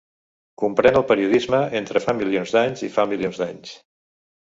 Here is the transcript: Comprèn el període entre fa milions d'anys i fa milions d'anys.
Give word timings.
Comprèn 0.61 0.97
el 1.01 1.05
període 1.11 1.61
entre 1.81 2.03
fa 2.07 2.17
milions 2.25 2.57
d'anys 2.59 2.85
i 2.91 2.93
fa 2.99 3.09
milions 3.15 3.43
d'anys. 3.47 3.81